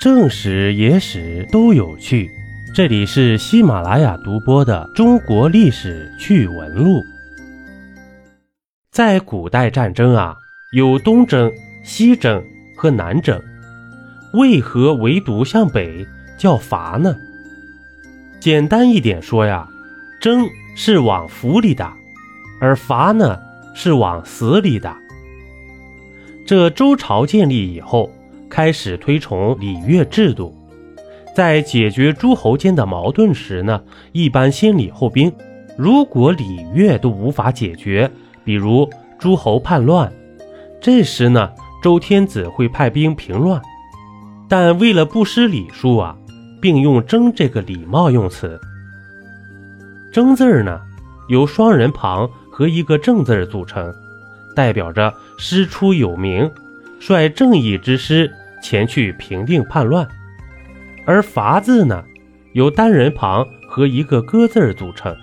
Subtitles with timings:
[0.00, 2.30] 正史、野史都有趣。
[2.74, 7.00] 这里是喜马拉雅独播的《中国历史趣闻录》。
[8.90, 10.34] 在古代战争啊，
[10.74, 11.52] 有东征、
[11.84, 12.42] 西征
[12.74, 13.38] 和南征，
[14.32, 16.06] 为何唯独向北
[16.38, 17.14] 叫伐呢？
[18.40, 19.68] 简单一点说呀，
[20.18, 21.94] 征是往府里打，
[22.58, 23.38] 而伐呢
[23.74, 24.98] 是往死里打。
[26.46, 28.10] 这周朝建立以后。
[28.50, 30.52] 开始推崇礼乐制度，
[31.34, 33.80] 在解决诸侯间的矛盾时呢，
[34.12, 35.32] 一般先礼后兵。
[35.78, 38.10] 如果礼乐都无法解决，
[38.44, 40.12] 比如诸侯叛乱，
[40.80, 41.48] 这时呢，
[41.82, 43.62] 周天子会派兵平乱。
[44.48, 46.16] 但为了不失礼数啊，
[46.60, 48.60] 并用“征”这个礼貌用词。
[50.12, 50.80] “征”字儿呢，
[51.28, 53.94] 由双人旁和一个“正”字组成，
[54.56, 56.50] 代表着师出有名，
[56.98, 58.30] 率正义之师。
[58.60, 60.06] 前去平定叛乱，
[61.06, 62.04] 而“伐”字呢，
[62.52, 65.16] 由单人旁和一个“戈”字组成，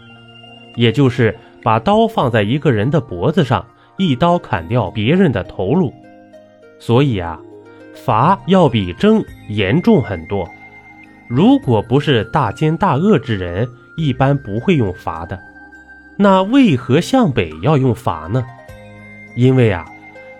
[0.75, 3.65] 也就是把刀放在一个人的脖子上，
[3.97, 5.93] 一刀砍掉别人的头颅。
[6.79, 7.39] 所以啊
[7.93, 10.47] ，“伐”要比“征”严重很多。
[11.27, 15.39] 如果不是大奸大恶之人，一般不会用“伐”的。
[16.17, 18.43] 那为何向北要用“伐”呢？
[19.35, 19.85] 因为啊，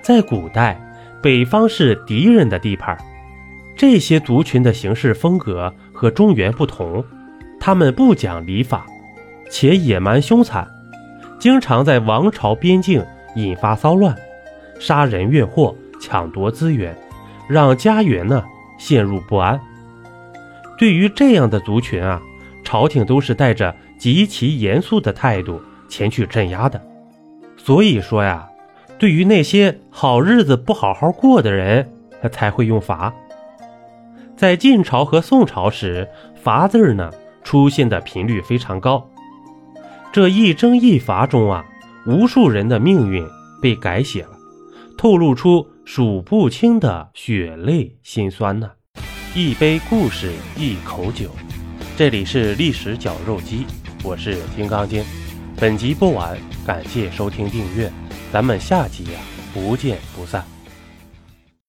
[0.02, 0.82] 在古代。
[1.22, 2.96] 北方是敌人的地盘，
[3.76, 7.04] 这些族群的行事风格和中原不同，
[7.60, 8.86] 他们不讲礼法，
[9.50, 10.68] 且野蛮凶残，
[11.40, 13.04] 经常在王朝边境
[13.36, 14.16] 引发骚乱，
[14.80, 16.96] 杀人越货，抢夺资源，
[17.50, 18.44] 让家园呢
[18.78, 19.60] 陷入不安。
[20.78, 22.22] 对于这样的族群啊，
[22.64, 25.60] 朝廷都是带着极其严肃的态度
[25.90, 26.80] 前去镇压的。
[27.58, 28.48] 所以说呀。
[29.00, 33.14] 对于那些好日子不好好过的人，他才会用“罚”。
[34.36, 37.12] 在晋朝和宋朝时，“罚”字呢
[37.44, 39.08] 出现的频率非常高。
[40.12, 41.66] 这一征一罚中啊，
[42.08, 43.28] 无数人的命运
[43.62, 44.32] 被改写了，
[44.98, 48.72] 透露出数不清的血泪辛酸呢。
[49.36, 51.30] 一杯故事，一口酒，
[51.96, 53.68] 这里是历史绞肉机，
[54.04, 55.04] 我是金刚经。
[55.60, 56.36] 本集播完，
[56.66, 57.92] 感谢收听订阅。
[58.32, 59.20] 咱们下集呀，
[59.54, 60.57] 不见不散。